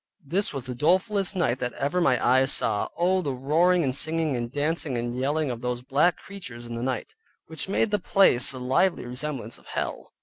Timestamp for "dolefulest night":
0.73-1.59